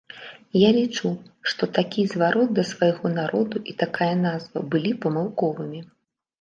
[0.59, 1.11] Я лічу,
[1.51, 5.87] што такі зварот да свайго народу і такая назва былі памылковымі.